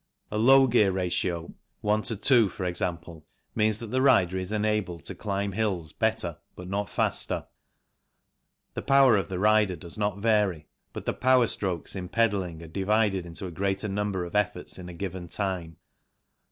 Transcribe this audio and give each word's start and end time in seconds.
A 0.31 0.37
low 0.39 0.65
gear 0.65 0.91
ratio, 0.91 1.53
one 1.81 2.01
to 2.01 2.15
two, 2.15 2.49
for 2.49 2.65
example, 2.65 3.27
means 3.53 3.77
that 3.77 3.91
the 3.91 4.01
rider 4.01 4.35
is 4.39 4.51
enabled 4.51 5.05
to 5.05 5.13
climb 5.13 5.51
hills 5.51 5.93
better 5.93 6.39
but 6.55 6.67
not 6.67 6.89
faster; 6.89 7.45
the 8.73 8.81
power 8.81 9.15
of 9.15 9.29
the 9.29 9.37
rider 9.37 9.75
does 9.75 9.99
not 9.99 10.17
vary 10.17 10.65
but 10.91 11.05
the 11.05 11.13
power 11.13 11.45
strokes 11.45 11.95
in 11.95 12.09
pedalling 12.09 12.63
are 12.63 12.67
divided 12.67 13.27
into 13.27 13.45
a 13.45 13.51
greater 13.51 13.87
number 13.87 14.25
of 14.25 14.35
efforts 14.35 14.79
in 14.79 14.89
a 14.89 14.93
given 14.95 15.27
time. 15.27 15.77